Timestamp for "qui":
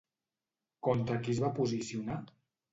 1.27-1.37